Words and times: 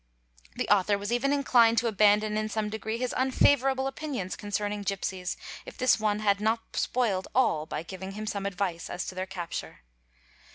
The 0.55 0.67
author 0.69 0.97
was 0.97 1.11
even 1.11 1.31
inclined 1.31 1.77
to 1.77 1.87
abandon 1.87 2.35
in 2.35 2.49
some 2.49 2.69
degree 2.71 2.97
his 2.97 3.13
un 3.13 3.29
favourable 3.29 3.85
opinions 3.85 4.35
concerning 4.35 4.81
gipsies, 4.83 5.37
if 5.63 5.77
this 5.77 5.99
one 5.99 6.21
had 6.21 6.41
not 6.41 6.61
spoiled 6.75 7.27
all 7.35 7.67
by 7.67 7.83
giving 7.83 8.13
him 8.13 8.25
some 8.25 8.47
advice 8.47 8.89
as 8.89 9.05
to 9.05 9.13
their 9.13 9.27
capture. 9.27 9.81